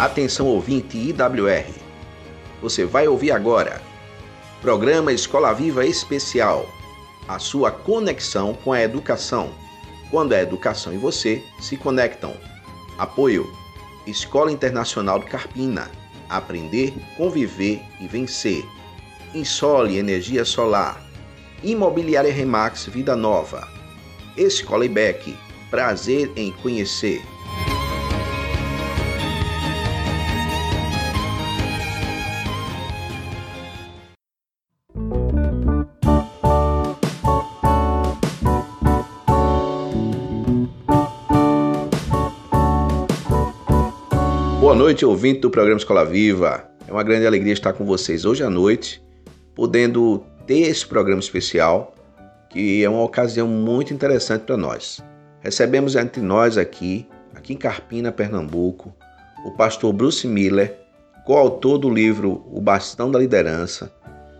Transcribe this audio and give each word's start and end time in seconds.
Atenção 0.00 0.46
ouvinte 0.46 0.96
IWR. 0.96 1.74
Você 2.62 2.86
vai 2.86 3.06
ouvir 3.06 3.32
agora. 3.32 3.82
Programa 4.62 5.12
Escola 5.12 5.52
Viva 5.52 5.84
Especial. 5.84 6.66
A 7.28 7.38
sua 7.38 7.70
conexão 7.70 8.54
com 8.54 8.72
a 8.72 8.80
educação. 8.80 9.50
Quando 10.10 10.32
a 10.32 10.40
educação 10.40 10.94
e 10.94 10.96
você 10.96 11.44
se 11.60 11.76
conectam. 11.76 12.34
Apoio. 12.96 13.46
Escola 14.06 14.50
Internacional 14.50 15.18
de 15.18 15.26
Carpina. 15.26 15.90
Aprender, 16.30 16.94
conviver 17.18 17.82
e 18.00 18.08
vencer. 18.08 18.64
Insole 19.34 19.98
Energia 19.98 20.46
Solar. 20.46 20.98
Imobiliária 21.62 22.32
Remax 22.32 22.86
Vida 22.86 23.14
Nova. 23.14 23.68
Escola 24.34 24.86
IBEC. 24.86 25.36
Prazer 25.70 26.32
em 26.36 26.52
conhecer. 26.52 27.20
Noite, 44.90 45.06
ouvinte 45.06 45.38
do 45.38 45.50
programa 45.50 45.78
Escola 45.78 46.04
Viva. 46.04 46.68
É 46.88 46.90
uma 46.90 47.04
grande 47.04 47.24
alegria 47.24 47.52
estar 47.52 47.72
com 47.72 47.84
vocês 47.84 48.24
hoje 48.24 48.42
à 48.42 48.50
noite, 48.50 49.00
podendo 49.54 50.24
ter 50.48 50.62
esse 50.62 50.84
programa 50.84 51.20
especial, 51.20 51.94
que 52.48 52.82
é 52.82 52.90
uma 52.90 53.04
ocasião 53.04 53.46
muito 53.46 53.94
interessante 53.94 54.42
para 54.42 54.56
nós. 54.56 55.00
Recebemos 55.42 55.94
entre 55.94 56.20
nós 56.20 56.58
aqui, 56.58 57.06
aqui 57.32 57.52
em 57.52 57.56
Carpina, 57.56 58.10
Pernambuco, 58.10 58.92
o 59.46 59.52
pastor 59.52 59.92
Bruce 59.92 60.26
Miller, 60.26 60.76
coautor 61.24 61.78
do 61.78 61.88
livro 61.88 62.44
O 62.50 62.60
Bastão 62.60 63.12
da 63.12 63.20
Liderança. 63.20 63.92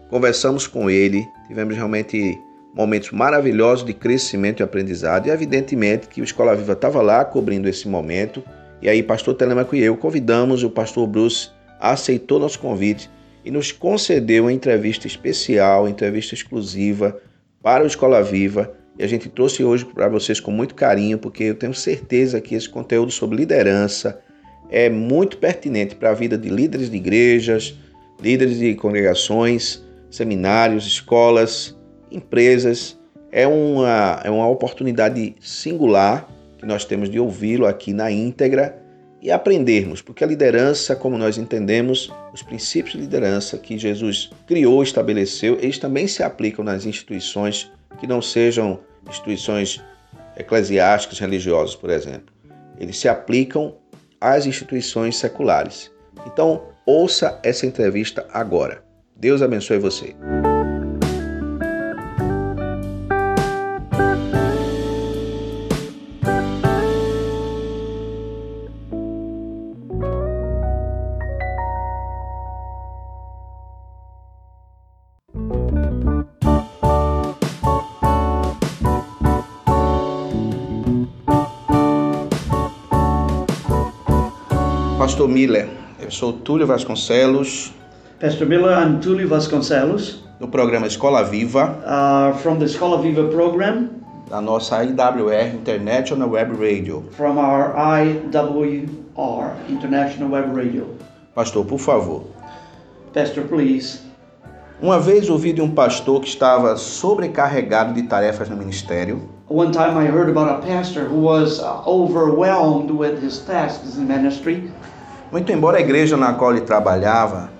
Conversamos 0.09 0.67
com 0.67 0.91
ele, 0.91 1.25
tivemos 1.47 1.77
realmente 1.77 2.37
momentos 2.75 3.13
maravilhosos 3.13 3.87
de 3.87 3.95
crescimento 3.95 4.59
e 4.59 4.65
aprendizado, 4.65 5.29
e 5.29 5.31
evidentemente 5.31 6.09
que 6.09 6.21
o 6.21 6.25
Escola 6.25 6.57
Viva 6.57 6.73
estava 6.73 7.01
lá 7.01 7.25
cobrindo 7.25 7.69
esse 7.69 7.87
momento 7.87 8.43
e 8.83 8.89
aí, 8.89 9.03
pastor 9.03 9.35
Telemaco 9.35 9.77
e 9.77 9.83
eu 9.83 9.97
convidamos 9.97 10.63
o 10.63 10.71
pastor 10.71 11.07
Bruce, 11.07 11.51
aceitou 11.79 12.39
nosso 12.39 12.59
convite 12.59 13.11
e 13.45 13.51
nos 13.51 13.73
concedeu 13.73 14.45
uma 14.45 14.53
entrevista 14.53 15.07
especial, 15.07 15.87
entrevista 15.87 16.35
exclusiva 16.35 17.21
para 17.63 17.85
o 17.85 17.87
Escola 17.87 18.23
Viva. 18.23 18.73
E 18.99 19.05
a 19.05 19.07
gente 19.07 19.29
trouxe 19.29 19.63
hoje 19.63 19.85
para 19.85 20.09
vocês 20.09 20.41
com 20.41 20.51
muito 20.51 20.75
carinho, 20.75 21.19
porque 21.19 21.45
eu 21.45 21.55
tenho 21.55 21.75
certeza 21.75 22.41
que 22.41 22.55
esse 22.55 22.69
conteúdo 22.69 23.13
sobre 23.13 23.37
liderança 23.37 24.21
é 24.71 24.89
muito 24.89 25.37
pertinente 25.37 25.95
para 25.95 26.11
a 26.11 26.15
vida 26.15 26.39
de 26.39 26.49
líderes 26.49 26.91
de 26.91 26.97
igrejas, 26.97 27.75
líderes 28.21 28.59
de 28.59 28.75
congregações, 28.75 29.83
seminários, 30.11 30.87
escolas, 30.87 31.77
empresas. 32.11 32.99
É 33.31 33.47
uma, 33.47 34.21
é 34.25 34.31
uma 34.31 34.49
oportunidade 34.49 35.37
singular 35.41 36.29
que 36.61 36.67
nós 36.67 36.85
temos 36.85 37.09
de 37.09 37.19
ouvi-lo 37.19 37.67
aqui 37.67 37.93
na 37.93 38.11
íntegra 38.11 38.79
e 39.23 39.31
aprendermos, 39.31 40.01
porque 40.03 40.23
a 40.23 40.27
liderança, 40.27 40.95
como 40.95 41.17
nós 41.17 41.39
entendemos, 41.39 42.13
os 42.33 42.43
princípios 42.43 42.95
de 42.95 43.01
liderança 43.01 43.59
que 43.59 43.79
Jesus 43.79 44.31
criou, 44.47 44.83
estabeleceu, 44.83 45.59
eles 45.61 45.79
também 45.79 46.07
se 46.07 46.23
aplicam 46.23 46.65
nas 46.65 46.85
instituições 46.85 47.71
que 47.99 48.07
não 48.07 48.21
sejam 48.21 48.81
instituições 49.09 49.83
eclesiásticas, 50.37 51.19
religiosas, 51.19 51.75
por 51.75 51.91
exemplo. 51.91 52.33
Eles 52.79 52.99
se 52.99 53.09
aplicam 53.09 53.75
às 54.21 54.47
instituições 54.47 55.17
seculares. 55.17 55.91
Então, 56.27 56.63
ouça 56.87 57.39
essa 57.43 57.67
entrevista 57.67 58.27
agora. 58.33 58.83
Deus 59.17 59.43
abençoe 59.43 59.79
você. 59.79 60.15
Sou 86.21 86.35
Túlio 86.35 86.67
Vasconcelos, 86.67 87.73
Pastor 88.21 88.47
Miller, 88.47 88.77
I'm 88.77 89.01
Tulio 89.01 89.27
Vasconcelos 89.27 90.23
do 90.39 90.47
programa 90.47 90.87
Escola 90.87 91.25
Viva, 91.25 91.79
uh, 91.81 92.37
from 92.41 92.59
the 92.59 92.67
Escola 92.67 93.01
Viva 93.01 93.25
program 93.29 93.89
da 94.29 94.39
nossa 94.39 94.85
IWR 94.85 95.55
International 95.55 96.29
Web 96.29 96.53
Radio. 96.61 97.03
from 97.17 97.39
our 97.39 97.73
IWR, 97.75 99.55
International 99.71 100.31
Web 100.31 100.55
Radio. 100.55 100.89
Pastor, 101.35 101.65
por 101.65 101.79
favor. 101.79 102.25
Pastor, 103.15 103.45
please. 103.45 104.01
Uma 104.83 105.01
vez 105.01 105.31
ouvi 105.31 105.55
de 105.55 105.63
um 105.63 105.71
pastor 105.71 106.21
que 106.21 106.29
estava 106.29 106.77
sobrecarregado 106.77 107.95
de 107.95 108.03
tarefas 108.03 108.51
no 108.51 108.57
ministério 108.59 109.41
One 109.49 109.73
time 109.73 109.97
I 109.97 110.07
heard 110.07 110.29
about 110.29 110.49
a 110.49 110.65
pastor 110.65 111.07
who 111.07 111.23
was 111.23 111.59
uh, 111.59 111.83
overwhelmed 111.85 112.91
with 112.91 113.21
his 113.21 113.39
tasks 113.39 113.97
in 113.97 114.07
ministry. 114.07 114.71
Muito 115.33 115.53
embora 115.53 115.79
a 115.79 115.81
igreja 115.81 116.17
na 116.17 116.33
qual 116.33 116.51
ele 116.51 116.63
trabalhava 116.63 117.51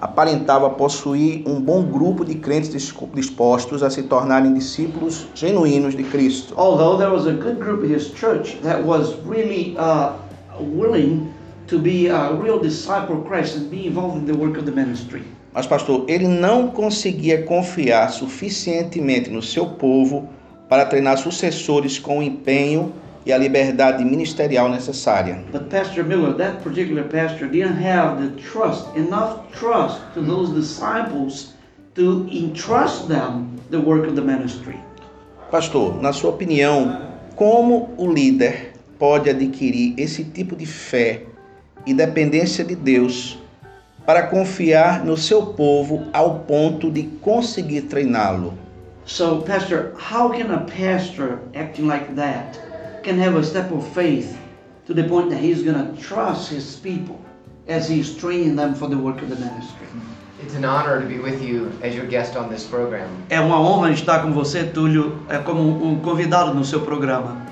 aparentava 0.00 0.70
possuir 0.70 1.42
um 1.44 1.60
bom 1.60 1.82
grupo 1.82 2.24
de 2.24 2.36
crentes 2.36 2.70
dispostos 3.14 3.82
a 3.82 3.90
se 3.90 4.04
tornarem 4.04 4.54
discípulos 4.54 5.26
genuínos 5.34 5.96
de 5.96 6.04
Cristo. 6.04 6.54
Although 6.56 6.98
there 6.98 7.10
was 7.10 7.26
a 7.26 7.32
good 7.32 7.58
group 7.58 7.82
in 7.82 7.92
his 7.92 8.12
church 8.14 8.56
that 8.62 8.80
was 8.80 9.16
really 9.26 9.76
uh, 9.76 10.12
willing 10.60 11.32
to 11.66 11.80
be 11.80 12.08
a 12.08 12.32
real 12.32 12.60
disciple 12.60 13.16
of 13.16 13.26
Christ 13.26 13.56
and 13.56 13.70
be 13.70 13.88
involved 13.88 14.18
in 14.18 14.26
the 14.26 14.38
work 14.38 14.56
of 14.56 14.64
the 14.64 14.72
ministry. 14.72 15.22
Mas, 15.52 15.66
pastor, 15.66 16.04
ele 16.06 16.28
não 16.28 16.68
conseguia 16.68 17.42
confiar 17.42 18.10
suficientemente 18.10 19.30
no 19.30 19.42
seu 19.42 19.66
povo 19.66 20.28
para 20.68 20.84
treinar 20.84 21.18
sucessores 21.18 21.98
com 21.98 22.22
empenho 22.22 22.92
e 23.26 23.32
a 23.32 23.38
liberdade 23.38 24.04
ministerial 24.04 24.68
necessária. 24.68 25.42
But 25.50 25.68
Pastor 25.68 26.04
Miller, 26.04 26.32
that 26.34 26.62
particular 26.62 27.02
pastor, 27.02 27.48
didn't 27.48 27.82
have 27.82 28.22
the 28.22 28.40
trust, 28.40 28.86
enough 28.96 29.50
trust 29.52 30.00
to 30.14 30.22
those 30.22 30.54
disciples 30.54 31.54
to 31.96 32.28
entrust 32.30 33.08
them 33.08 33.56
the 33.70 33.80
work 33.80 34.06
of 34.06 34.14
the 34.14 34.22
ministry. 34.22 34.78
Pastor, 35.50 36.00
na 36.00 36.12
sua 36.12 36.30
opinião, 36.30 37.02
como 37.34 37.90
o 37.96 38.06
líder 38.06 38.72
pode 38.96 39.28
adquirir 39.28 39.94
esse 39.98 40.22
tipo 40.22 40.54
de 40.54 40.66
fé 40.66 41.22
e 41.84 41.92
dependência 41.92 42.64
de 42.64 42.76
Deus 42.76 43.38
para 44.06 44.28
confiar 44.28 45.04
no 45.04 45.16
seu 45.16 45.46
povo 45.46 46.06
ao 46.12 46.40
ponto 46.40 46.92
de 46.92 47.02
conseguir 47.20 47.82
treiná-lo? 47.82 48.54
So, 49.04 49.42
Pastor, 49.42 49.92
how 49.98 50.30
can 50.30 50.52
a 50.52 50.60
pastor 50.60 51.38
acting 51.54 51.86
like 51.86 52.14
that 52.14 52.58
can 53.06 53.18
have 53.18 53.36
a 53.36 53.44
step 53.44 53.70
of 53.70 53.86
faith 53.94 54.36
to 54.84 54.92
the 54.92 55.04
point 55.04 55.30
that 55.30 55.38
he's 55.38 55.62
going 55.62 55.78
to 55.78 56.02
trust 56.02 56.50
his 56.50 56.74
people 56.82 57.24
as 57.68 57.88
he's 57.88 58.16
training 58.16 58.56
them 58.56 58.74
for 58.74 58.88
the 58.88 58.98
work 58.98 59.22
of 59.22 59.28
the 59.28 59.36
ministry? 59.36 59.86
It's 60.42 60.56
an 60.56 60.64
honor 60.64 61.00
to 61.00 61.06
be 61.06 61.20
with 61.20 61.40
you 61.40 61.70
as 61.84 61.94
your 61.94 62.06
guest 62.06 62.36
on 62.36 62.50
this 62.50 62.64
program. 62.64 63.08
É 63.30 63.40
uma 63.40 63.60
honra 63.60 63.92
estar 63.92 64.22
com 64.22 64.32
você, 64.32 64.64
Túlio, 64.64 65.22
é 65.28 65.38
como 65.38 65.62
um 65.62 66.00
convidado 66.00 66.52
no 66.52 66.64
seu 66.64 66.80
programa. 66.80 67.46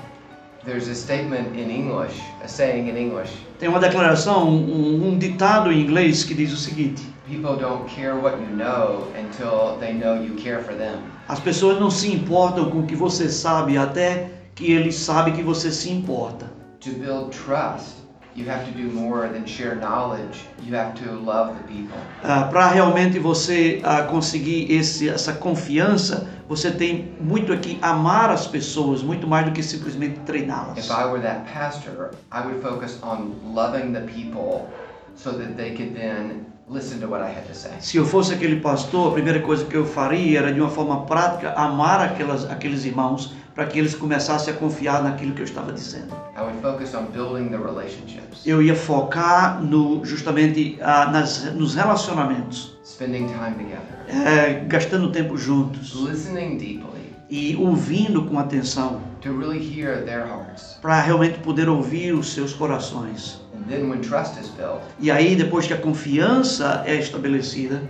There's 0.65 0.89
a 0.89 0.95
statement 0.95 1.55
in 1.55 1.69
English, 1.69 2.19
a 2.43 2.47
saying 2.47 2.89
in 2.89 2.97
English 2.97 3.31
Tem 3.57 3.69
uma 3.69 3.79
declaração, 3.79 4.49
um, 4.49 5.07
um 5.07 5.17
ditado 5.17 5.71
em 5.71 5.81
inglês 5.81 6.25
que 6.25 6.33
diz 6.33 6.51
o 6.51 6.57
seguinte: 6.57 7.01
people 7.29 7.55
don't 7.55 7.85
care 7.87 8.13
what 8.13 8.35
you 8.41 8.57
know 8.57 9.07
until 9.17 9.77
they 9.79 9.93
know 9.93 10.21
you 10.21 10.35
care 10.35 10.61
for 10.61 10.75
them. 10.75 10.99
As 11.29 11.39
pessoas 11.39 11.79
não 11.79 11.89
se 11.89 12.11
importam 12.11 12.69
com 12.69 12.79
o 12.79 12.85
que 12.85 12.95
você 12.95 13.29
sabe 13.29 13.77
até 13.77 14.34
que 14.55 14.71
eles 14.71 14.95
sabem 14.95 15.33
que 15.33 15.43
você 15.43 15.69
se 15.69 15.91
importa. 15.91 16.49
To 16.79 16.91
build 16.91 17.31
trust, 17.31 18.05
you 18.35 18.49
have 18.49 18.65
to 18.65 18.71
do 18.71 18.89
more 18.93 19.27
than 19.27 19.45
share 19.45 19.75
knowledge, 19.75 20.45
you 20.63 20.75
have 20.75 20.93
to 21.03 21.11
love 21.11 21.53
the 21.55 21.63
people. 21.67 21.97
Para 22.21 22.69
realmente 22.69 23.19
você 23.19 23.81
ah, 23.83 24.03
conseguir 24.03 24.71
esse, 24.71 25.09
essa 25.09 25.33
confiança, 25.33 26.27
você 26.47 26.71
tem 26.71 27.11
muito 27.19 27.51
aqui 27.51 27.77
amar 27.81 28.29
as 28.29 28.47
pessoas, 28.47 29.01
muito 29.01 29.27
mais 29.27 29.45
do 29.45 29.51
que 29.51 29.61
simplesmente 29.61 30.19
treiná-las. 30.21 30.77
If 30.77 30.89
I 30.89 31.05
were 31.05 31.21
that 31.21 31.51
pastor, 31.51 32.11
I 32.31 32.45
would 32.45 32.61
focus 32.61 32.97
on 33.03 33.33
loving 33.53 33.91
the 33.91 34.01
people 34.01 34.69
so 35.15 35.31
that 35.31 35.55
they 35.55 35.75
could 35.75 35.93
then 35.95 36.45
listen 36.69 36.99
to 36.99 37.07
what 37.07 37.21
I 37.21 37.29
had 37.29 37.45
to 37.47 37.53
say. 37.53 37.71
Se 37.79 37.97
eu 37.97 38.05
fosse 38.05 38.33
aquele 38.33 38.61
pastor, 38.61 39.09
a 39.09 39.13
primeira 39.13 39.41
coisa 39.41 39.65
que 39.65 39.75
eu 39.75 39.85
faria 39.85 40.39
era, 40.39 40.53
de 40.53 40.61
uma 40.61 40.69
forma 40.69 41.05
prática, 41.05 41.53
amar 41.53 42.01
aquelas, 42.01 42.49
aqueles 42.49 42.85
irmãos 42.85 43.33
para 43.55 43.65
que 43.67 43.79
eles 43.79 43.95
começassem 43.95 44.53
a 44.53 44.57
confiar 44.57 45.01
naquilo 45.01 45.33
que 45.33 45.41
eu 45.41 45.45
estava 45.45 45.71
dizendo. 45.71 46.13
I 46.37 46.41
would 46.41 46.61
focus 46.61 46.93
on 46.93 47.05
building 47.05 47.47
the 47.47 47.57
relationships, 47.57 48.45
Eu 48.45 48.61
ia 48.61 48.75
focar 48.75 49.61
no, 49.63 50.03
justamente 50.05 50.77
ah, 50.81 51.09
nas, 51.09 51.45
nos 51.53 51.73
relacionamentos, 51.73 52.77
spending 52.85 53.27
time 53.27 53.55
together, 53.55 54.27
eh, 54.27 54.65
gastando 54.67 55.09
tempo 55.11 55.37
juntos 55.37 55.93
listening 55.95 56.57
deeply 56.57 57.13
e 57.29 57.55
ouvindo 57.55 58.23
com 58.25 58.37
atenção 58.37 59.01
to 59.21 59.31
really 59.31 59.57
hear 59.59 60.03
their 60.03 60.27
hearts. 60.27 60.77
para 60.81 60.99
realmente 61.01 61.39
poder 61.39 61.69
ouvir 61.69 62.13
os 62.13 62.33
seus 62.33 62.53
corações. 62.53 63.41
And 63.55 63.63
then 63.69 63.89
when 63.89 64.01
trust 64.01 64.37
is 64.39 64.49
built, 64.49 64.81
E 64.99 65.09
aí, 65.09 65.33
depois 65.35 65.65
que 65.65 65.73
a 65.73 65.77
confiança 65.77 66.83
é 66.85 66.95
estabelecida, 66.97 67.81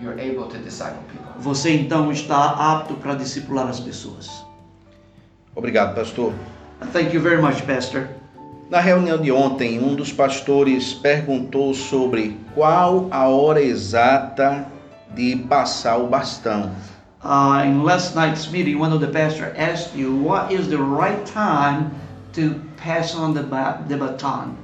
you're 0.00 0.20
able 0.20 0.48
to 0.50 0.58
disciple 0.62 1.00
people. 1.10 1.24
você 1.38 1.70
então 1.74 2.12
está 2.12 2.50
apto 2.50 2.92
para 2.94 3.14
discipular 3.14 3.66
as 3.68 3.80
pessoas. 3.80 4.44
Obrigado, 5.56 5.94
pastor. 5.94 6.32
Thank 6.92 7.14
you 7.14 7.20
very 7.20 7.40
much, 7.40 7.62
Pastor. 7.66 8.08
Na 8.70 8.80
reunião 8.80 9.18
de 9.18 9.30
ontem, 9.30 9.78
um 9.78 9.94
dos 9.94 10.12
pastores 10.12 10.94
perguntou 10.94 11.74
sobre 11.74 12.36
qual 12.54 13.08
a 13.10 13.28
hora 13.28 13.62
exata 13.62 14.66
de 15.14 15.36
passar 15.36 15.98
o 15.98 16.08
bastão. 16.08 16.72
Uh, 17.22 17.64
in 17.64 17.82
last 17.82 18.14
night's 18.14 18.48
meeting, 18.50 18.74
one 18.76 18.92
of 18.92 19.00
the 19.00 19.10
pastors 19.10 19.52
asked 19.56 19.96
you, 19.96 20.12
what 20.14 20.52
is 20.52 20.66
the 20.68 20.76
right 20.76 21.24
time 21.24 21.90
to 22.32 22.60
pass 22.76 23.14
on 23.14 23.32
the, 23.32 23.42
ba- 23.42 23.80
the 23.88 23.96
baton? 23.96 24.56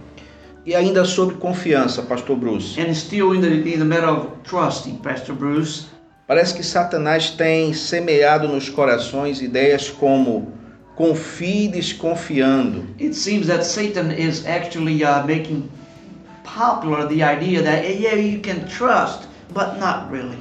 E 0.66 0.74
ainda 0.74 1.04
sobre 1.04 1.36
confiança, 1.36 2.02
pastor 2.02 2.36
Bruce. 2.36 2.78
And 2.78 2.92
still 2.94 3.32
in 3.32 3.40
the, 3.40 3.48
in 3.48 3.78
the 3.78 3.84
matter 3.84 4.08
of 4.08 4.26
trusting, 4.44 4.98
Pastor 4.98 5.34
Bruce, 5.34 5.86
Parece 6.26 6.54
que 6.54 6.62
Satanás 6.62 7.30
tem 7.30 7.72
semeado 7.72 8.46
nos 8.46 8.68
corações 8.68 9.40
ideias 9.42 9.88
como 9.90 10.52
confie 11.00 11.66
desconfiando, 11.66 12.84
it 12.98 13.14
seems 13.14 13.46
that 13.46 13.64
Satan 13.64 14.10
is 14.10 14.44
actually 14.44 15.02
uh, 15.02 15.24
making 15.24 15.66
popular 16.44 17.06
the 17.06 17.22
idea 17.22 17.62
that, 17.62 17.86
eh, 17.86 17.96
yeah, 17.98 18.16
you 18.16 18.38
can 18.40 18.68
trust, 18.68 19.26
but 19.54 19.78
not 19.78 20.12
really. 20.12 20.36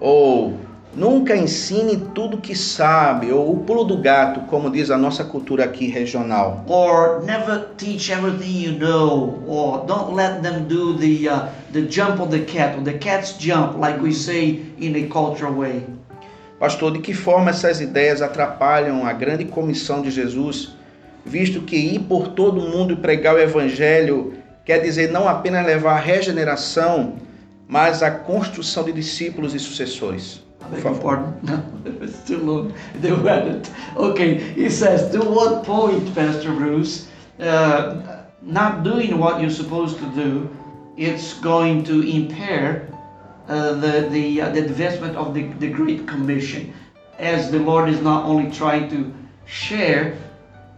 ou 0.00 0.54
nunca 0.94 1.36
ensine 1.36 1.98
tudo 2.14 2.38
que 2.38 2.54
sabe, 2.56 3.30
ou 3.32 3.52
o 3.52 3.56
pulo 3.58 3.84
do 3.84 3.98
gato, 3.98 4.40
como 4.48 4.70
diz 4.70 4.90
a 4.90 4.96
nossa 4.96 5.24
cultura 5.24 5.64
aqui 5.64 5.90
regional. 5.90 6.64
Or 6.66 7.22
never 7.24 7.68
teach 7.76 8.10
everything 8.10 8.62
you 8.62 8.78
know, 8.78 9.44
or 9.46 9.84
don't 9.84 10.14
let 10.14 10.42
them 10.42 10.66
do 10.68 10.96
the, 10.96 11.28
uh, 11.28 11.48
the 11.70 11.82
jump 11.82 12.18
of 12.18 12.30
the 12.30 12.40
cat, 12.46 12.78
or 12.78 12.82
the 12.82 12.96
cat's 12.96 13.36
jump, 13.36 13.76
like 13.76 14.00
we 14.00 14.14
say 14.14 14.62
in 14.78 14.96
a 14.96 15.06
cultural 15.08 15.52
way. 15.52 15.82
Pastor, 16.58 16.92
de 16.92 16.98
que 16.98 17.14
forma 17.14 17.50
essas 17.50 17.80
ideias 17.80 18.20
atrapalham 18.20 19.06
a 19.06 19.12
grande 19.12 19.44
comissão 19.44 20.02
de 20.02 20.10
Jesus, 20.10 20.74
visto 21.24 21.60
que 21.62 21.76
ir 21.76 22.00
por 22.00 22.28
todo 22.28 22.60
mundo 22.60 22.92
e 22.92 22.96
pregar 22.96 23.34
o 23.34 23.38
evangelho 23.38 24.34
quer 24.64 24.80
dizer 24.80 25.10
não 25.10 25.28
apenas 25.28 25.64
levar 25.64 25.96
a 25.96 26.00
regeneração, 26.00 27.14
mas 27.66 28.02
a 28.02 28.10
construção 28.10 28.84
de 28.84 28.92
discípulos 28.92 29.54
e 29.54 29.58
sucessores? 29.58 30.42
I 30.60 30.70
beg 30.70 30.84
your 30.84 30.94
pardon. 30.96 31.32
No, 31.42 31.62
it's 32.04 32.18
too 32.26 32.38
long. 32.38 32.72
They 33.00 33.12
it. 33.48 33.70
Okay, 33.96 34.34
he 34.54 34.68
says, 34.68 35.10
to 35.12 35.20
what 35.20 35.64
point, 35.64 36.14
Pastor 36.14 36.52
Bruce, 36.52 37.06
uh, 37.40 38.24
not 38.42 38.82
doing 38.82 39.18
what 39.18 39.40
you're 39.40 39.54
supposed 39.54 39.98
to 39.98 40.06
do, 40.14 40.50
it's 40.96 41.34
going 41.34 41.84
to 41.84 42.02
impair 42.02 42.88
the 43.48 44.08
the, 44.10 44.40
uh, 44.42 44.48
the 44.50 44.60
advancement 44.60 45.16
of 45.16 45.34
the, 45.34 45.42
the 45.58 45.68
Great 45.68 46.06
Commission, 46.06 46.72
as 47.18 47.50
the 47.50 47.58
Lord 47.58 47.88
is 47.88 48.00
not 48.00 48.24
only 48.26 48.50
trying 48.50 48.88
to 48.90 49.12
share 49.46 50.16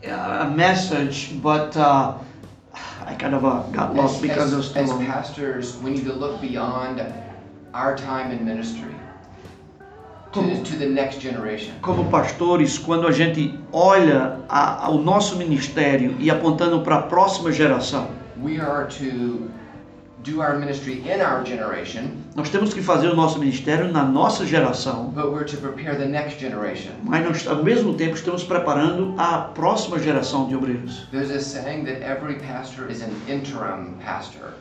uh, 0.07 0.47
a 0.47 0.51
message, 0.51 1.31
but 1.43 1.77
uh, 1.77 2.15
I 3.05 3.15
kind 3.15 3.35
of 3.35 3.45
uh, 3.45 3.63
got 3.73 3.95
lost 3.95 4.17
As, 4.17 4.23
because 4.23 4.53
as, 4.55 4.73
too 4.73 4.79
as 4.79 4.89
long. 4.91 5.05
pastors, 5.07 5.77
we 5.83 5.91
need 5.91 6.05
to 6.05 6.13
look 6.13 6.41
beyond 6.41 7.03
our 7.75 7.97
time 7.97 8.31
in 8.31 8.45
ministry 8.45 8.95
to, 10.33 10.41
Como- 10.41 10.63
to 10.63 10.77
the 10.77 10.87
next 10.87 11.21
generation. 11.21 11.75
como 11.83 12.05
pastores, 12.09 12.79
quando 12.79 13.07
a 13.09 13.13
gente 13.13 13.59
olha 13.73 14.39
a- 14.49 14.87
ao 14.87 14.99
nosso 14.99 15.37
ministério 15.37 16.15
e 16.21 16.31
apontando 16.31 16.81
para 16.83 16.97
a 16.97 17.03
próxima 17.03 17.51
geração, 17.53 18.09
We 18.41 18.59
are 18.61 18.87
to 18.87 19.51
do 20.25 20.41
our 20.41 20.59
ministry 20.59 21.03
in 21.07 21.21
our 21.21 21.45
generation, 21.45 22.11
nós 22.37 22.49
temos 22.51 22.75
que 22.75 22.83
fazer 22.83 23.09
o 23.09 23.17
nosso 23.17 23.39
ministério 23.39 23.91
na 23.91 24.05
nossa 24.05 24.45
geração, 24.47 25.11
but 25.15 25.27
we're 25.33 25.45
to 25.45 25.57
prepare 25.57 25.97
the 25.97 26.07
next 26.07 26.39
generation. 26.41 26.93
mas 27.05 27.25
nós, 27.25 27.47
ao 27.47 27.63
mesmo 27.63 27.95
tempo 27.95 28.15
estamos 28.15 28.45
preparando 28.45 29.15
a 29.19 29.39
próxima 29.39 29.99
geração 29.99 30.47
de 30.49 30.55
obreiros. 30.55 31.07
There's 31.11 31.31
a 31.31 31.41
saying 31.41 31.85
that 31.85 32.03
every 32.03 32.35
pastor 32.41 32.91
is 32.91 33.03
an 33.03 33.11
interim 33.29 33.95
pastor. 34.05 34.53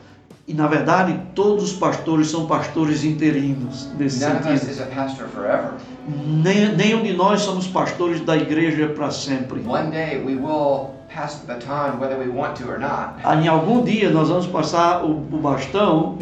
E 0.48 0.54
na 0.54 0.66
verdade, 0.66 1.16
todos 1.34 1.62
os 1.62 1.72
pastores 1.74 2.28
são 2.28 2.46
pastores 2.46 3.04
interinos 3.04 3.88
nesse 3.96 4.18
None 4.20 4.36
of 4.38 4.48
us 4.48 4.60
sentido. 4.60 4.70
is 4.72 4.80
a 4.80 4.86
pastor 4.86 5.28
forever. 5.28 5.74
Nem, 6.26 6.74
nenhum 6.74 7.02
de 7.04 7.12
nós 7.12 7.42
somos 7.42 7.68
pastores 7.68 8.20
da 8.22 8.36
igreja 8.36 8.88
para 8.88 9.12
sempre. 9.12 9.60
One 9.64 9.90
day 9.92 10.20
we 10.24 10.34
will 10.34 10.88
pass 11.14 11.40
the 11.40 11.46
baton 11.46 11.98
whether 11.98 12.16
we 12.18 12.28
want 12.28 12.56
to 12.56 12.68
or 12.70 12.78
not. 12.78 13.14
Ah, 13.24 13.36
Em 13.36 13.48
algum 13.48 13.82
dia 13.82 14.10
nós 14.10 14.28
vamos 14.28 14.46
passar 14.46 15.04
o, 15.04 15.10
o 15.10 15.38
bastão, 15.38 16.16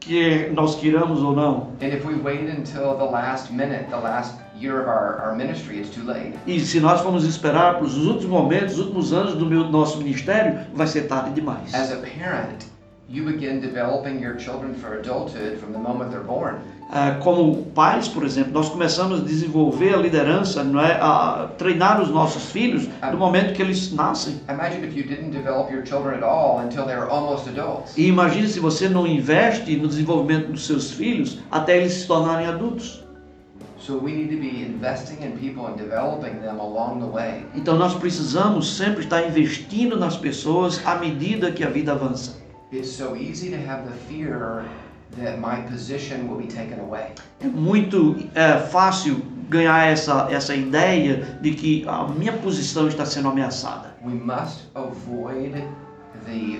que 0.00 0.50
nós 0.54 0.76
queiramos 0.76 1.22
ou 1.22 1.34
não. 1.34 1.68
And 1.82 1.88
if 1.88 2.04
we 2.06 2.14
wait 2.14 2.48
until 2.48 2.94
the 2.96 3.04
last 3.04 3.52
minute, 3.52 3.86
the 3.90 3.96
last 3.96 4.34
year 4.56 4.80
of 4.80 4.88
our, 4.88 5.20
our 5.20 5.34
ministry, 5.34 5.80
it's 5.80 5.90
too 5.90 6.04
late. 6.04 6.34
E 6.46 6.60
se 6.60 6.78
nós 6.78 7.00
formos 7.00 7.24
esperar 7.24 7.74
para 7.74 7.84
os 7.84 7.96
últimos 7.96 8.26
momentos, 8.26 8.74
os 8.74 8.80
últimos 8.80 9.12
anos 9.12 9.34
do 9.34 9.44
meu, 9.44 9.64
nosso 9.68 9.98
ministério, 9.98 10.60
vai 10.74 10.86
ser 10.86 11.02
tarde 11.08 11.30
demais. 11.32 11.74
As 11.74 11.90
a 11.92 11.96
parent, 11.96 12.64
you 13.08 13.24
begin 13.24 13.60
developing 13.60 14.20
your 14.20 14.36
children 14.36 14.74
for 14.74 14.98
adulthood 14.98 15.58
from 15.58 15.72
the 15.72 15.78
moment 15.78 16.10
they're 16.10 16.20
born. 16.20 16.60
Ah, 16.90 17.18
como 17.20 17.64
pais, 17.74 18.08
por 18.08 18.24
exemplo, 18.24 18.52
nós 18.52 18.68
começamos 18.68 19.20
a 19.20 19.24
desenvolver 19.24 19.94
a 19.94 19.96
liderança, 19.96 20.62
não 20.62 20.80
é? 20.80 20.92
a 21.00 21.50
treinar 21.58 22.00
os 22.00 22.10
nossos 22.10 22.50
filhos 22.50 22.88
do 23.10 23.16
momento 23.16 23.54
que 23.54 23.62
eles 23.62 23.92
nascem. 23.92 24.40
Imagine 24.48 24.86
if 24.86 24.96
you 24.96 25.04
didn't 25.04 25.30
develop 25.30 25.72
your 25.72 25.84
children 25.84 26.16
at 26.16 26.22
all 26.22 26.60
until 26.60 26.84
they 26.84 26.96
were 26.96 27.08
almost 27.08 27.48
adults. 27.48 27.96
E 27.96 28.06
imagine 28.06 28.46
se 28.48 28.60
você 28.60 28.88
não 28.88 29.06
investe 29.06 29.76
no 29.76 29.88
desenvolvimento 29.88 30.52
dos 30.52 30.66
seus 30.66 30.90
filhos 30.92 31.38
até 31.50 31.76
eles 31.78 31.92
se 31.92 32.06
tornarem 32.06 32.46
adultos. 32.46 33.04
So 33.78 33.98
we 33.98 34.12
need 34.12 34.34
to 34.34 34.40
be 34.40 34.64
investing 34.64 35.24
in 35.24 35.32
people 35.38 35.66
and 35.66 35.76
developing 35.76 36.40
them 36.40 36.58
along 36.58 37.00
the 37.00 37.06
way. 37.06 37.46
Então 37.54 37.76
nós 37.76 37.94
precisamos 37.94 38.76
sempre 38.76 39.04
estar 39.04 39.24
investindo 39.26 39.96
nas 39.96 40.16
pessoas 40.16 40.80
à 40.84 40.96
medida 40.96 41.52
que 41.52 41.62
a 41.62 41.68
vida 41.68 41.92
avança. 41.92 42.45
It's 42.72 42.90
so 42.90 43.14
easy 43.14 43.48
to 43.50 43.56
have 43.58 43.86
the 43.88 43.96
fear 44.08 44.64
that 45.18 45.38
my 45.38 45.60
position 45.60 46.28
will 46.28 46.36
be 46.36 46.48
taken 46.48 46.80
away. 46.80 47.12
É 47.40 47.46
muito 47.46 48.16
é, 48.34 48.58
fácil 48.58 49.22
ganhar 49.48 49.86
essa, 49.86 50.26
essa 50.32 50.52
ideia 50.52 51.38
de 51.40 51.52
que 51.52 51.84
a 51.86 52.08
minha 52.08 52.32
posição 52.32 52.88
está 52.88 53.06
sendo 53.06 53.28
ameaçada. 53.28 53.94
We 54.04 54.14
must 54.14 54.62
avoid 54.74 55.62
the 56.24 56.58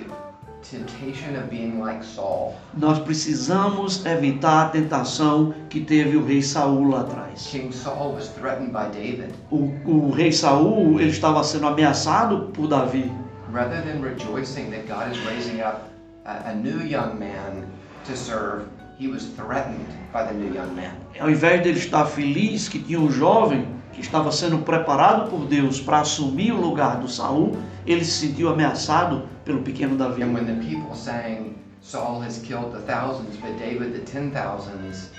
temptation 0.63 1.35
of 1.35 1.49
being 1.49 1.77
like 1.81 2.05
Saul. 2.05 2.55
Nós 2.77 2.99
precisamos 2.99 4.05
evitar 4.05 4.67
a 4.67 4.69
tentação 4.69 5.53
que 5.69 5.81
teve 5.81 6.15
o 6.15 6.25
rei 6.25 6.41
Saul 6.41 6.87
lá 6.87 7.01
atrás. 7.01 7.47
King 7.51 7.73
Saul 7.73 8.13
was 8.13 8.29
threatened 8.29 8.71
by 8.71 8.89
David. 8.97 9.33
O, 9.51 9.73
o 9.85 10.11
rei 10.11 10.31
Saul 10.31 11.01
ele 11.01 11.09
estava 11.09 11.43
sendo 11.43 11.67
ameaçado 11.67 12.49
por 12.53 12.69
Davi. 12.69 13.11
Rather 13.51 13.81
than 13.81 14.01
rejoicing 14.01 14.71
that 14.71 14.87
God 14.87 15.11
is 15.11 15.19
raising 15.25 15.61
up 15.61 15.96
a, 16.27 16.49
a 16.49 16.55
new 16.55 16.81
young 16.81 17.17
man 17.17 17.65
to 18.05 18.15
serve, 18.15 18.67
he 18.99 19.07
was 19.07 19.25
threatened 19.35 19.87
by 20.11 20.23
the 20.23 20.33
new 20.33 20.53
young 20.53 20.75
man. 20.75 20.93
Ao 21.19 21.29
invés 21.29 21.63
dele 21.63 21.79
estar 21.79 22.05
feliz 22.05 22.67
que 22.67 22.79
tinha 22.79 22.99
um 22.99 23.09
jovem 23.09 23.67
que 23.93 24.01
estava 24.01 24.31
sendo 24.31 24.59
preparado 24.59 25.29
por 25.29 25.45
Deus 25.47 25.79
para 25.79 26.01
assumir 26.01 26.51
o 26.51 26.61
lugar 26.61 26.99
do 26.99 27.07
Saul, 27.07 27.57
ele 27.85 28.03
se 28.03 28.27
sentiu 28.27 28.49
ameaçado 28.49 29.27
pelo 29.43 29.61
pequeno 29.63 29.95
Davi. 29.95 30.21
And 30.21 30.33
when 30.33 30.45
the 30.45 30.53
people 30.53 30.93
sang, 30.93 31.55
Saul 31.81 32.21
has 32.21 32.39
killed 32.39 32.73
the 32.73 32.81
thousands, 32.81 33.37
but 33.37 33.57
David 33.57 33.93
the 33.93 34.11
ten 34.11 34.31
thousands, 34.31 35.09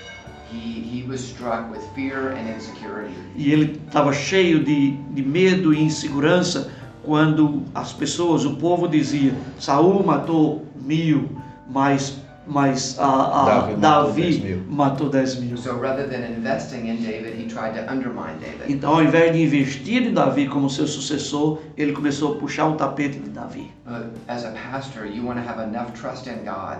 he, 0.51 0.81
he 0.81 1.03
was 1.07 1.19
struck 1.19 1.69
with 1.71 1.81
fear 1.95 2.31
and 2.31 2.47
insecurity. 2.47 3.13
E 3.35 3.51
ele 3.51 3.79
estava 3.87 4.13
cheio 4.13 4.63
de, 4.63 4.91
de 4.91 5.21
medo 5.23 5.73
e 5.73 5.81
insegurança 5.81 6.71
quando 7.09 7.63
as 7.73 7.91
pessoas, 7.91 8.45
o 8.45 8.55
povo 8.57 8.87
dizia: 8.87 9.33
Saul 9.59 10.05
matou 10.05 10.63
mil, 10.79 11.27
mas, 11.67 12.21
mas 12.45 12.99
a, 12.99 13.05
a 13.05 13.45
Davi 13.45 13.75
Davi, 13.77 14.63
matou 14.69 15.07
matou, 15.07 15.09
dez 15.09 15.35
mil." 15.39 15.47
dez 15.47 15.53
mil. 15.53 15.57
So 15.57 15.79
rather 15.81 16.07
than 16.07 16.23
investing 16.37 16.87
in 16.87 16.97
David, 16.97 17.33
he 17.33 17.47
tried 17.47 17.73
to 17.73 17.91
undermine 17.91 18.37
David. 18.39 18.71
Então, 18.71 18.93
ao 18.93 19.01
invés 19.01 19.33
de 19.33 19.41
investir 19.41 20.03
em 20.03 20.13
Davi 20.13 20.47
como 20.47 20.69
seu 20.69 20.85
sucessor, 20.85 21.57
ele 21.75 21.93
começou 21.93 22.35
a 22.35 22.37
puxar 22.37 22.67
o 22.67 22.75
tapete 22.75 23.17
de 23.17 23.31
Davi. 23.31 23.71
But 23.87 24.05
as 24.27 24.45
a 24.45 24.51
pastor, 24.51 25.07
you 25.07 25.25
want 25.25 25.43
to 25.43 25.49
have 25.49 25.59
enough 25.59 25.91
trust 25.99 26.27
in 26.27 26.45
God 26.45 26.77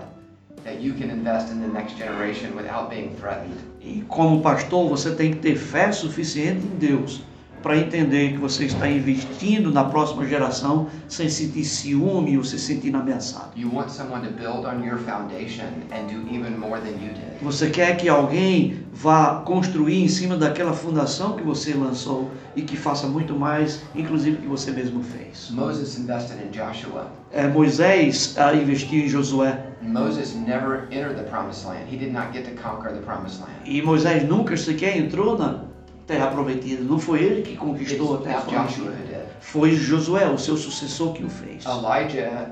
that 0.62 0.80
you 0.80 0.94
can 0.94 1.10
invest 1.10 1.50
in 1.50 1.60
the 1.60 1.66
next 1.66 1.98
generation 1.98 2.54
without 2.54 2.88
being 2.88 3.10
threatened. 3.16 3.58
E 3.80 4.04
como 4.06 4.40
pastor, 4.42 4.88
você 4.88 5.10
tem 5.10 5.32
que 5.32 5.40
ter 5.40 5.56
fé 5.56 5.90
suficiente 5.90 6.64
em 6.64 6.78
Deus 6.78 7.20
para 7.62 7.76
entender 7.76 8.32
que 8.32 8.38
você 8.38 8.64
está 8.64 8.88
investindo 8.88 9.70
na 9.70 9.84
próxima 9.84 10.26
geração 10.26 10.88
sem 11.08 11.28
sentir 11.28 11.64
ciúme 11.64 12.36
ou 12.36 12.44
se 12.44 12.58
sentir 12.58 12.94
ameaçado. 12.94 13.50
You 13.56 13.70
want 13.74 13.90
someone 13.90 14.26
to 14.26 14.32
build 14.32 14.66
on 14.66 14.84
your 14.84 14.98
foundation 14.98 15.66
and 15.92 16.06
do 16.06 16.34
even 16.34 16.56
more 16.56 16.80
than 16.80 16.92
you 16.92 17.12
did. 17.12 17.40
Você 17.42 17.70
quer 17.70 17.96
que 17.96 18.08
alguém 18.08 18.84
vá 18.92 19.42
construir 19.44 20.02
em 20.02 20.08
cima 20.08 20.36
daquela 20.36 20.72
fundação 20.72 21.36
que 21.36 21.42
você 21.42 21.74
lançou 21.74 22.30
e 22.56 22.62
que 22.62 22.76
faça 22.76 23.06
muito 23.06 23.34
mais, 23.34 23.82
inclusive 23.94 24.38
que 24.38 24.46
você 24.46 24.70
mesmo 24.70 25.02
fez. 25.02 25.50
Moses 25.50 25.98
invested 25.98 26.38
in 26.42 26.50
Joshua. 26.50 27.06
É, 27.32 27.46
Moisés 27.46 28.34
ah, 28.36 28.54
investiu 28.54 29.04
em 29.04 29.08
Josué 29.08 29.70
Moses 29.82 30.34
never 30.34 30.86
entered 30.90 31.16
the 31.16 31.22
promised 31.22 31.64
land. 31.64 31.88
He 31.90 31.96
did 31.96 32.12
not 32.12 32.32
get 32.32 32.44
to 32.44 32.50
conquer 32.62 32.92
the 32.92 33.00
promised 33.00 33.40
land. 33.40 33.52
e 33.64 33.80
Moisés 33.80 34.26
nunca 34.28 34.56
sequer 34.56 34.96
entrou 34.98 35.38
na 35.38 35.69
terra 36.10 36.26
prometida. 36.26 36.82
Não 36.82 36.98
foi 36.98 37.22
ele 37.22 37.42
que 37.42 37.50
It's, 37.52 37.60
conquistou 37.60 38.16
a 38.16 38.18
terra 38.18 38.38
it's 38.38 38.74
prometida. 38.76 39.26
Foi 39.40 39.74
Josué, 39.74 40.28
o 40.28 40.38
seu 40.38 40.56
sucessor, 40.56 41.12
que 41.12 41.24
o 41.24 41.30
fez. 41.30 41.64
Elijah 41.64 42.50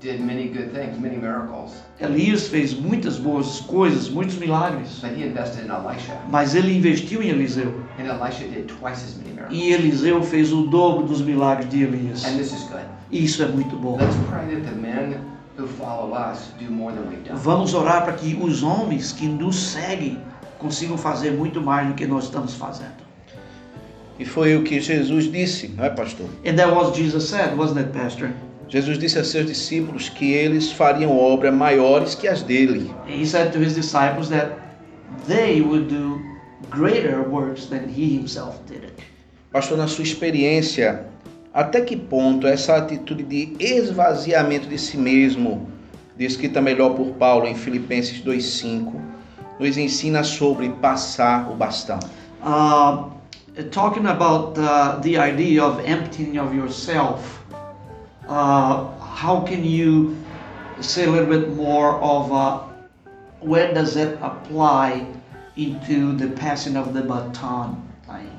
did 0.00 0.20
many 0.20 0.48
good 0.48 0.70
things, 0.72 0.98
many 0.98 1.16
miracles, 1.16 1.72
Elias 2.00 2.48
fez 2.48 2.72
muitas 2.72 3.18
boas 3.18 3.60
coisas, 3.60 4.08
muitos 4.08 4.36
milagres, 4.36 5.00
but 5.02 5.10
he 5.10 5.24
invested 5.24 5.66
in 5.66 5.70
Elisha, 5.70 6.16
mas 6.30 6.54
ele 6.54 6.74
investiu 6.74 7.22
em 7.22 7.28
Eliseu. 7.28 7.74
and 7.98 8.06
Elisha 8.06 8.44
did 8.48 8.66
twice 8.66 9.04
as 9.04 9.16
many 9.16 9.34
miracles. 9.34 9.58
E 9.58 9.72
Eliseu 9.72 10.22
fez 10.22 10.52
o 10.52 10.62
dobro 10.68 11.04
dos 11.06 11.20
milagres 11.20 11.68
de 11.68 11.82
Elias. 11.82 12.24
And 12.24 12.38
this 12.38 12.52
is 12.52 12.62
good. 12.70 12.84
E 13.10 13.24
isso 13.24 13.42
é 13.42 13.46
muito 13.48 13.76
bom. 13.76 13.98
Let's 13.98 14.16
pray 14.30 14.46
that 14.56 14.66
the 14.66 14.80
men 14.80 15.20
who 15.58 15.66
follow 15.66 16.14
us 16.14 16.50
do 16.58 16.70
more 16.72 16.94
than 16.94 17.02
we've 17.10 17.22
done. 17.22 17.38
Vamos 17.38 17.74
orar 17.74 18.04
para 18.04 18.14
que 18.14 18.34
os 18.40 18.62
homens 18.62 19.12
que 19.12 19.26
nos 19.28 19.72
seguem 19.72 20.18
consigam 20.60 20.96
fazer 20.96 21.32
muito 21.32 21.60
mais 21.60 21.88
do 21.88 21.94
que 21.94 22.06
nós 22.06 22.24
estamos 22.24 22.54
fazendo. 22.54 23.00
E 24.18 24.24
foi 24.24 24.54
o 24.54 24.62
que 24.62 24.80
Jesus 24.80 25.32
disse, 25.32 25.68
não 25.68 25.84
é, 25.84 25.90
pastor? 25.90 26.26
And 26.46 26.54
that 26.56 26.70
was 26.70 26.94
Jesus 26.94 27.24
said, 27.24 27.56
wasn't 27.56 27.80
it, 27.80 27.90
Pastor? 27.90 28.30
Jesus 28.68 28.98
disse 28.98 29.18
a 29.18 29.24
seus 29.24 29.46
discípulos 29.46 30.10
que 30.10 30.32
eles 30.32 30.70
fariam 30.70 31.18
obras 31.18 31.52
maiores 31.52 32.14
que 32.14 32.28
as 32.28 32.42
dele. 32.42 32.94
He 33.08 33.26
said 33.26 33.50
to 33.52 33.58
his 33.58 33.74
disciples 33.74 34.28
that 34.28 34.52
they 35.26 35.62
would 35.62 35.88
do 35.88 36.20
greater 36.70 37.22
works 37.28 37.66
than 37.66 37.88
he 37.88 38.16
himself 38.16 38.58
did. 38.68 38.92
Pastor, 39.50 39.78
na 39.78 39.88
sua 39.88 40.04
experiência, 40.04 41.06
até 41.52 41.80
que 41.80 41.96
ponto 41.96 42.46
essa 42.46 42.76
atitude 42.76 43.24
de 43.24 43.56
esvaziamento 43.58 44.68
de 44.68 44.78
si 44.78 44.96
mesmo, 44.96 45.68
descrita 46.16 46.60
melhor 46.60 46.90
por 46.90 47.14
Paulo 47.14 47.46
em 47.46 47.54
Filipenses 47.54 48.22
2,5, 48.22 48.92
nos 49.60 49.76
ensina 49.76 50.24
sobre 50.24 50.70
passar 50.70 51.50
o 51.50 51.54
bastão? 51.54 52.00
Uh, 52.42 53.10
talking 53.70 54.06
about 54.06 54.58
uh, 54.58 54.98
the 55.02 55.18
idea 55.18 55.62
of 55.62 55.78
emptying 55.84 56.38
of 56.38 56.54
yourself, 56.54 57.44
uh, 58.26 58.88
how 58.98 59.42
can 59.42 59.62
you 59.62 60.16
say 60.80 61.04
a 61.04 61.10
little 61.10 61.28
bit 61.28 61.54
more 61.54 62.00
of 62.00 62.32
uh, 62.32 62.60
where 63.40 63.72
does 63.74 63.96
it 63.96 64.18
apply 64.22 65.06
into 65.56 66.16
the 66.16 66.28
passing 66.28 66.76
of 66.76 66.94
the 66.94 67.02
baton 67.02 67.76
thing? 68.06 68.30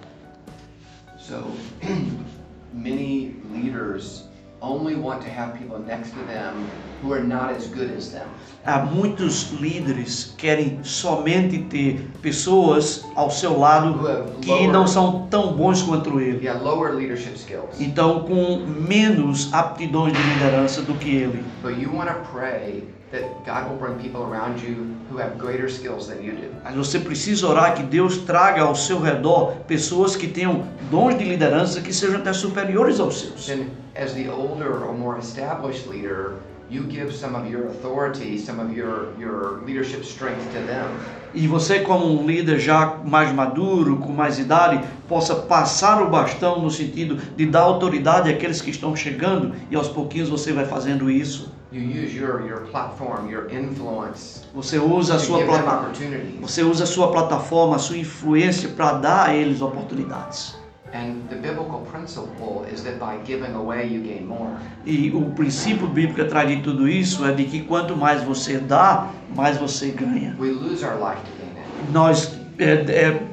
So 1.20 1.46
many 2.74 3.36
leaders 3.52 4.24
only 4.62 4.96
want 4.96 5.22
to 5.22 5.30
have 5.30 5.58
people 5.58 5.80
next 5.80 6.12
to 6.12 6.20
them 6.28 6.70
who 7.02 7.12
are 7.14 7.24
not 7.24 7.52
as 7.56 7.68
good 7.68 7.92
as 7.98 8.12
them. 8.12 8.28
Há 8.64 8.86
muitos 8.86 9.52
líderes 9.60 10.36
querem 10.38 10.84
somente 10.84 11.64
ter 11.64 12.12
pessoas 12.22 13.04
ao 13.16 13.32
seu 13.32 13.58
lado 13.58 14.00
que 14.40 14.68
não 14.68 14.86
são 14.86 15.28
tão 15.32 15.54
bons 15.54 15.82
quanto 15.82 16.20
ele. 16.20 16.46
yeah, 16.46 16.62
lower 16.62 16.94
leadership 16.94 17.34
skills. 17.36 17.80
Então, 17.80 18.22
com 18.22 18.58
menos 18.68 19.52
aptidões 19.52 20.14
de 20.14 20.22
liderança 20.22 20.84
do 20.84 20.94
que 20.94 21.10
ele. 21.10 21.44
But 21.64 21.80
you 21.80 21.92
want 21.92 22.10
to 22.10 22.16
pray 22.32 22.84
that 23.12 23.24
God 23.46 23.70
will 23.70 23.78
bring 23.78 24.00
people 24.00 24.24
around 24.24 24.62
you 24.62 24.96
who 25.10 25.18
have 25.18 25.38
greater 25.38 25.70
skills 25.70 26.08
than 26.08 26.24
you 26.24 26.32
do. 26.32 26.50
Mas 26.64 26.76
você 26.76 27.00
precisa 27.00 27.48
orar 27.48 27.76
que 27.76 27.84
Deus 27.84 28.18
traga 28.20 28.62
ao 28.62 28.76
seu 28.76 29.00
redor 29.00 29.58
pessoas 29.68 30.16
que 30.16 30.28
tenham 30.28 30.64
dons 30.90 31.18
de 31.18 31.24
liderança 31.26 31.82
que 31.82 31.94
sejam 31.94 32.18
até 32.18 32.34
superiores 32.34 33.00
aos 33.00 33.20
seus. 33.20 33.50
As 33.96 34.14
the 34.14 34.30
older 34.30 34.72
or 34.72 34.94
more 34.94 35.20
established 35.20 35.90
leader, 35.90 36.36
you 36.70 36.84
give 36.90 37.14
some 37.14 37.36
of 37.36 37.52
your 37.52 37.68
authority, 37.68 38.38
some 38.38 38.62
of 38.62 38.74
your, 38.74 39.10
your 39.20 39.62
leadership 39.66 40.04
strength 40.04 40.46
to 40.54 40.66
them. 40.66 40.88
E 41.34 41.48
você, 41.48 41.80
como 41.80 42.06
um 42.06 42.26
líder 42.26 42.60
já 42.60 42.98
mais 43.06 43.34
maduro, 43.34 43.98
com 43.98 44.12
mais 44.12 44.40
idade, 44.40 44.82
possa 45.08 45.36
passar 45.36 46.02
o 46.02 46.10
bastão 46.10 46.62
no 46.62 46.70
sentido 46.70 47.18
de 47.36 47.46
dar 47.46 47.62
autoridade 47.62 48.30
àqueles 48.30 48.62
que 48.62 48.70
estão 48.70 48.96
chegando 48.96 49.54
e 49.70 49.76
aos 49.76 49.88
pouquinhos 49.88 50.30
você 50.30 50.52
vai 50.52 50.66
fazendo 50.66 51.10
isso. 51.10 51.61
You 51.72 51.80
use 51.80 52.14
your, 52.14 52.46
your 52.46 52.68
platform, 52.70 53.30
your 53.30 53.48
influence 53.48 54.46
Você 54.54 54.78
usa 54.78 55.16
a 55.16 55.20
sua 55.20 55.46
plataforma. 55.46 55.94
Você 56.42 56.64
usa 56.64 56.84
a 56.84 56.88
sua 56.88 57.12
plataforma, 57.14 57.78
a 57.78 57.80
sua 57.80 57.98
influência 57.98 58.68
para 58.68 58.92
dar 58.94 59.30
a 59.30 59.34
eles 59.34 59.62
oportunidades. 59.62 60.54
And 60.94 61.30
the 61.30 61.38
biblical 61.38 61.88
principle 61.90 62.66
is 62.70 62.84
that 62.84 63.00
by 63.00 63.24
giving 63.24 63.56
away, 63.56 63.88
you 63.88 64.02
gain 64.02 64.26
more. 64.26 64.58
E 64.86 65.12
o 65.16 65.32
princípio 65.32 65.88
bíblico 65.88 66.22
atrás 66.22 66.50
de 66.50 66.62
tudo 66.62 66.90
isso 66.90 67.26
é 67.26 67.32
de 67.32 67.46
que 67.46 67.62
quanto 67.62 67.96
mais 67.96 68.22
você 68.22 68.58
dá, 68.58 69.10
mais 69.34 69.58
você 69.58 69.92
ganha. 69.92 70.36
We 70.38 70.50
lose 70.50 70.84
our 70.84 71.00
life 71.00 71.22
to 71.22 71.32
gain 71.40 71.58
it. 71.58 71.92
Nós, 71.94 72.38
é, 72.60 72.74
é, 72.74 73.24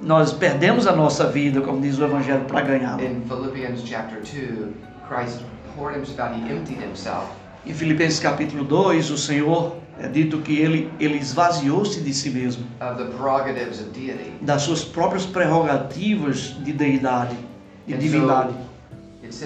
nós 0.00 0.32
perdemos 0.32 0.86
a 0.86 0.94
nossa 0.94 1.26
vida, 1.26 1.60
como 1.60 1.80
diz 1.80 1.98
o 1.98 2.04
Evangelho, 2.04 2.44
para 2.44 2.60
ganhá-la. 2.60 3.02
In 3.02 3.22
Philippians 3.22 3.82
chapter 3.84 4.20
2, 4.20 4.72
Christ 5.08 5.42
poured 5.74 5.96
himself, 5.96 6.32
he 6.36 6.52
emptied 6.52 6.80
himself 6.80 7.39
Em 7.66 7.74
Filipenses 7.74 8.18
capítulo 8.20 8.64
2, 8.64 9.10
o 9.10 9.18
Senhor 9.18 9.76
é 9.98 10.08
dito 10.08 10.38
que 10.38 10.58
ele, 10.58 10.90
ele 10.98 11.18
esvaziou-se 11.18 12.00
de 12.00 12.14
si 12.14 12.30
mesmo, 12.30 12.64
of 12.80 12.96
the 12.96 13.10
prerogatives 13.16 13.80
of 13.80 13.90
deity. 13.90 14.32
das 14.40 14.62
suas 14.62 14.82
próprias 14.82 15.26
prerrogativas 15.26 16.56
de 16.64 16.72
deidade, 16.72 17.36
de 17.86 17.94
And 17.94 17.98
divindade. 17.98 18.54
so. 19.30 19.44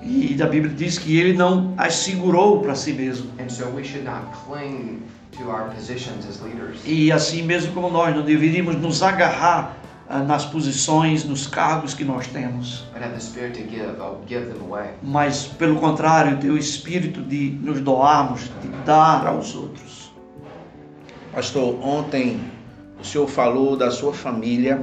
E 0.00 0.40
a 0.40 0.46
Bíblia 0.46 0.72
diz 0.74 0.98
que 0.98 1.18
ele 1.18 1.32
não 1.36 1.74
as 1.76 1.94
segurou 1.96 2.60
para 2.60 2.74
si 2.74 2.92
mesmo. 2.92 3.30
So 3.48 3.66
we 3.74 3.82
should 3.82 4.04
not 4.04 4.24
cling 4.46 5.02
to 5.32 5.50
our 5.50 5.68
positions 5.74 6.24
as 6.26 6.40
leaders. 6.40 6.78
E 6.86 7.10
assim 7.10 7.42
mesmo 7.42 7.72
como 7.72 7.90
nós, 7.90 8.14
não 8.14 8.22
deveríamos 8.22 8.76
nos 8.76 9.02
agarrar 9.02 9.76
nas 10.08 10.44
posições, 10.46 11.24
nos 11.24 11.46
cargos 11.46 11.94
que 11.94 12.04
nós 12.04 12.26
temos. 12.28 12.86
But 12.92 13.02
have 13.02 13.14
the 13.14 13.20
spirit 13.20 13.54
to 13.58 13.68
give, 13.68 13.86
give 14.26 14.46
them 14.46 14.62
away. 14.66 14.90
Mas, 15.02 15.44
pelo 15.46 15.76
contrário, 15.76 16.38
ter 16.38 16.50
o 16.50 16.56
espírito 16.56 17.22
de 17.22 17.50
nos 17.62 17.80
doarmos, 17.80 18.50
de 18.62 18.68
dar 18.84 19.26
aos 19.26 19.54
outros. 19.54 20.10
Pastor, 21.32 21.78
ontem 21.84 22.40
o 23.00 23.04
senhor 23.04 23.28
falou 23.28 23.76
da 23.76 23.90
sua 23.90 24.12
família, 24.12 24.82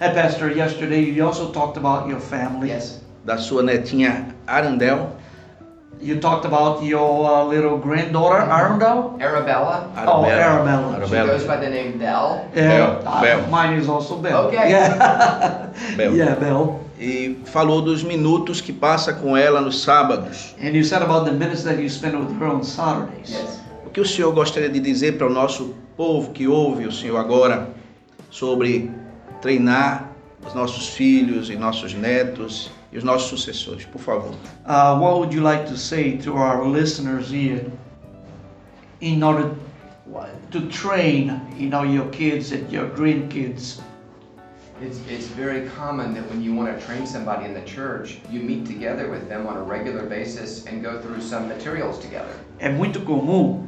Hey, 0.00 0.12
Pastor, 0.12 0.50
yesterday 0.50 1.08
you 1.10 1.24
also 1.24 1.50
talked 1.52 1.78
about 1.78 2.08
your 2.10 2.20
family. 2.20 2.70
Yes. 2.70 3.00
da 3.24 3.38
sua 3.38 3.62
netinha 3.62 4.28
Arandel. 4.46 5.16
You 6.04 6.20
talked 6.20 6.44
about 6.44 6.84
your 6.84 7.24
uh, 7.30 7.44
little 7.44 7.78
granddaughter, 7.78 8.36
Arundel. 8.44 9.16
Arabella, 9.18 9.88
Oh, 10.06 10.24
Arabella. 10.26 11.00
she 11.06 11.14
goes 11.14 11.44
by 11.44 11.56
the 11.56 11.70
name 11.70 11.96
Belle. 11.98 12.46
Yeah, 12.54 13.00
Bell, 13.00 13.22
Bell. 13.22 13.46
mine 13.48 13.78
is 13.80 13.88
also 13.88 14.18
Bell. 14.18 14.48
Okay. 14.48 14.68
Yeah, 14.70 15.70
Bell. 15.96 16.14
yeah, 16.14 16.34
Bell. 16.34 16.80
E 17.00 17.38
falou 17.46 17.80
dos 17.80 18.02
minutos 18.04 18.60
que 18.60 18.70
passa 18.72 19.14
com 19.14 19.34
ela 19.34 19.62
nos 19.62 19.82
sábados. 19.82 20.54
And 20.62 20.74
you 20.76 20.84
said 20.84 21.00
about 21.02 21.24
the 21.24 21.32
minutes 21.32 21.62
that 21.64 21.78
you 21.80 21.88
spend 21.88 22.16
with 22.18 22.38
her 22.38 22.46
on 22.48 22.62
Saturdays. 22.62 23.30
Yes. 23.30 23.60
O 23.86 23.90
que 23.90 24.00
o 24.00 24.04
senhor 24.04 24.32
gostaria 24.34 24.68
de 24.68 24.80
dizer 24.80 25.16
para 25.16 25.26
o 25.26 25.30
nosso 25.30 25.74
povo 25.96 26.32
que 26.32 26.46
ouve 26.46 26.86
o 26.86 26.92
senhor 26.92 27.16
agora 27.18 27.68
sobre 28.30 28.90
treinar 29.40 30.10
os 30.46 30.52
nossos 30.54 30.88
filhos 30.88 31.48
e 31.48 31.56
nossos 31.56 31.94
netos 31.94 32.70
e 32.94 32.98
os 32.98 33.02
nossos 33.02 33.28
sucessores, 33.28 33.84
por 33.84 34.00
favor? 34.00 34.34
Uh, 34.64 34.96
what 34.98 35.18
would 35.18 35.34
you 35.34 35.42
like 35.42 35.66
to 35.66 35.76
say 35.76 36.16
to 36.16 36.36
our 36.36 36.64
listeners 36.64 37.28
here 37.28 37.66
in 39.00 39.22
order 39.22 39.50
to 40.52 40.68
train, 40.68 41.40
you 41.58 41.68
know, 41.68 41.82
your 41.82 42.08
kids 42.10 42.52
and 42.52 42.70
your 42.70 42.88
grandkids? 42.90 43.80
It's, 44.80 45.00
it's 45.08 45.26
very 45.26 45.68
common 45.70 46.14
that 46.14 46.28
when 46.30 46.40
you 46.40 46.54
want 46.54 46.78
to 46.78 46.86
train 46.86 47.06
somebody 47.06 47.46
in 47.46 47.54
the 47.54 47.62
church, 47.62 48.18
you 48.30 48.40
meet 48.40 48.64
together 48.64 49.10
with 49.10 49.28
them 49.28 49.46
on 49.46 49.56
a 49.56 49.62
regular 49.62 50.04
basis 50.04 50.66
and 50.66 50.82
go 50.82 51.00
through 51.00 51.20
some 51.20 51.48
materials 51.48 51.98
together. 51.98 52.34
É 52.60 52.68
muito 52.68 53.00
comum 53.00 53.66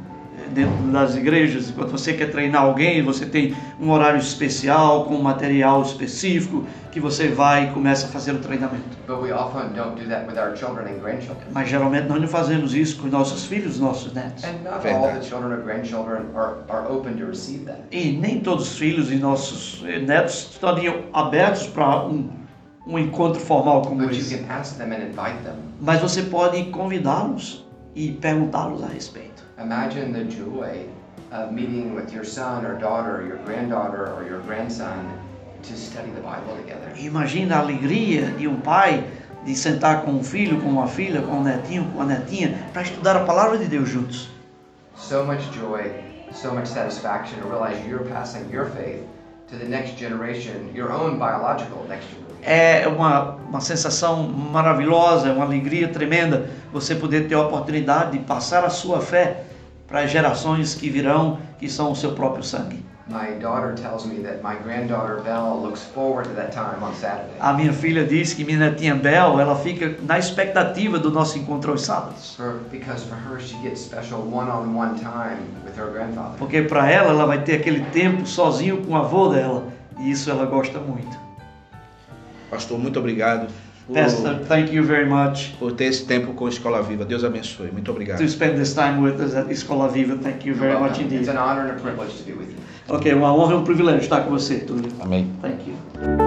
dentro 0.53 0.91
das 0.91 1.15
igrejas. 1.15 1.71
Quando 1.71 1.91
você 1.91 2.13
quer 2.13 2.31
treinar 2.31 2.63
alguém, 2.63 3.03
você 3.03 3.25
tem 3.25 3.55
um 3.79 3.89
horário 3.91 4.19
especial, 4.19 5.05
com 5.05 5.17
material 5.17 5.81
específico, 5.81 6.65
que 6.91 6.99
você 6.99 7.27
vai 7.27 7.69
e 7.69 7.73
começa 7.73 8.07
a 8.07 8.09
fazer 8.09 8.31
o 8.33 8.39
treinamento. 8.39 8.97
Mas 11.53 11.69
geralmente 11.69 12.07
nós 12.07 12.21
não 12.21 12.27
fazemos 12.27 12.73
isso 12.73 12.97
com 13.01 13.07
nossos 13.07 13.45
filhos, 13.45 13.79
nossos 13.79 14.13
netos. 14.13 14.43
E 17.91 18.11
nem 18.11 18.39
todos 18.39 18.71
os 18.71 18.77
filhos 18.77 19.11
e 19.11 19.15
nossos 19.15 19.83
eh, 19.85 19.99
netos 19.99 20.49
estariam 20.51 21.03
abertos 21.13 21.67
para 21.67 22.05
um, 22.05 22.29
um 22.85 22.97
encontro 22.97 23.39
formal 23.39 23.81
como 23.81 24.01
But 24.01 24.11
esse. 24.11 24.35
Mas 25.81 26.01
você 26.01 26.23
pode 26.23 26.63
convidá-los 26.65 27.65
e 27.95 28.11
perguntá-los 28.11 28.83
a 28.83 28.87
respeito. 28.87 29.46
Imagine 29.59 30.13
the 30.13 30.23
joy 30.23 30.85
of 31.31 31.51
meeting 31.51 31.95
with 31.95 32.13
your 32.13 32.23
son 32.23 32.63
or 32.63 32.77
daughter, 32.77 33.25
your 33.25 33.37
granddaughter 33.37 34.13
or 34.13 34.23
your 34.23 34.39
grandson 34.41 35.11
to 35.63 35.75
study 35.75 36.11
the 36.11 36.21
Bible 36.21 36.55
together. 36.57 36.93
Imagina 36.97 37.55
a 37.55 37.59
alegria 37.59 38.29
de 38.37 38.47
um 38.47 38.59
pai 38.59 39.03
de 39.43 39.55
sentar 39.55 40.03
com 40.03 40.11
um 40.11 40.23
filho, 40.23 40.61
com 40.61 40.69
uma 40.69 40.87
filha, 40.87 41.23
com 41.23 41.39
um 41.39 41.43
netinho, 41.43 41.85
com 41.85 41.97
uma 41.97 42.05
netinha, 42.05 42.69
para 42.71 42.83
estudar 42.83 43.15
a 43.15 43.25
palavra 43.25 43.57
de 43.57 43.65
Deus 43.65 43.89
juntos. 43.89 44.29
So 44.95 45.25
much 45.25 45.41
joy, 45.53 45.91
so 46.31 46.53
much 46.53 46.67
satisfaction 46.67 47.41
to 47.41 47.47
realize 47.47 47.83
you're 47.87 48.07
passing 48.07 48.47
your 48.51 48.67
faith 48.67 49.01
to 49.49 49.57
the 49.57 49.65
next 49.65 49.97
generation, 49.97 50.71
your 50.75 50.91
own 50.91 51.17
biological 51.17 51.83
next 51.87 52.05
generation. 52.09 52.26
É 52.49 52.87
uma, 52.87 53.35
uma 53.49 53.59
sensação 53.59 54.23
maravilhosa, 54.23 55.27
é 55.27 55.33
uma 55.33 55.43
alegria 55.43 55.89
tremenda 55.89 56.49
você 56.71 56.95
poder 56.95 57.27
ter 57.27 57.35
a 57.35 57.41
oportunidade 57.41 58.13
de 58.13 58.19
passar 58.19 58.63
a 58.63 58.69
sua 58.69 59.01
fé 59.01 59.43
para 59.85 59.99
as 59.99 60.11
gerações 60.11 60.73
que 60.73 60.89
virão, 60.89 61.39
que 61.59 61.69
são 61.69 61.91
o 61.91 61.95
seu 61.95 62.13
próprio 62.13 62.43
sangue. 62.43 62.85
My 63.09 63.39
daughter 63.39 63.73
tells 63.73 64.05
me 64.05 64.21
that 64.23 64.43
my 64.43 64.55
granddaughter 64.61 65.21
Belle 65.21 65.61
looks 65.61 65.81
forward 65.81 66.27
to 66.27 66.35
that 66.35 66.51
time 66.51 66.83
on 66.83 66.93
Saturday. 66.93 67.35
A 67.39 67.53
minha 67.53 67.71
filha 67.71 68.05
diz 68.05 68.33
que 68.33 68.43
minha 68.43 68.59
netinha 68.59 68.95
Bel, 68.95 69.39
ela 69.39 69.55
fica 69.55 69.95
na 70.03 70.19
expectativa 70.19 70.99
do 70.99 71.09
nosso 71.09 71.37
encontro 71.37 71.71
aos 71.71 71.83
sábados. 71.83 72.35
For, 72.35 72.59
because 72.69 73.05
for 73.05 73.15
her, 73.15 73.39
she 73.39 73.55
gets 73.61 73.79
special 73.79 74.19
one-on-one 74.19 74.99
time 74.99 75.39
with 75.65 75.77
her 75.77 75.89
grandfather. 75.91 76.37
Porque 76.37 76.61
para 76.63 76.91
ela, 76.91 77.11
ela 77.11 77.25
vai 77.25 77.41
ter 77.41 77.55
aquele 77.55 77.79
tempo 77.91 78.25
sozinho 78.25 78.85
com 78.85 78.91
o 78.91 78.97
avô 78.97 79.29
dela. 79.29 79.63
E 79.99 80.11
isso 80.11 80.29
ela 80.29 80.45
gosta 80.45 80.77
muito. 80.79 81.26
Pastor, 82.49 82.79
muito 82.79 82.99
obrigado 82.99 83.47
por, 83.87 83.95
Pastor, 83.95 84.39
thank 84.47 84.73
you 84.73 84.83
very 84.83 85.05
much 85.05 85.55
por 85.59 85.71
ter 85.71 85.85
esse 85.85 86.05
tempo 86.05 86.33
com 86.33 86.45
a 86.45 86.49
Escola 86.49 86.81
Viva. 86.81 87.05
Deus 87.05 87.23
abençoe. 87.23 87.71
Muito 87.71 87.89
obrigado. 87.89 88.19
to 88.19 88.27
spend 88.27 88.57
this 88.57 88.73
time 88.73 88.99
with 88.99 89.21
us 89.21 89.33
at 89.35 89.49
Escola 89.49 89.87
Viva. 89.87 90.17
Thank 90.17 90.47
you 90.47 90.55
very 90.55 90.73
much 90.73 90.97
Welcome. 90.97 91.05
It's 91.05 91.13
indeed. 91.13 91.29
an 91.29 91.37
honor 91.37 91.61
and 91.61 91.77
a 91.77 91.81
privilege 91.81 92.17
to 92.17 92.23
be 92.23 92.33
with 92.33 92.49
you. 92.49 92.57
Ok, 92.89 93.13
uma 93.13 93.33
honra 93.33 93.53
e 93.53 93.57
um 93.57 93.63
privilégio 93.63 94.01
estar 94.01 94.21
com 94.21 94.31
você, 94.31 94.59
Túlio. 94.59 94.91
Amém. 94.99 95.29
Thank 95.41 95.69
you. 95.69 96.26